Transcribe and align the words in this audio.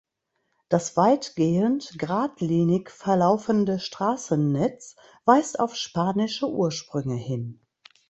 Das 0.67 0.97
weitgehend 0.97 1.93
geradlinig 1.99 2.89
verlaufende 2.89 3.77
Straßennetz 3.77 4.95
weist 5.25 5.59
auf 5.59 5.75
spanische 5.75 6.49
Ursprünge 6.49 7.13
hin. 7.17 7.61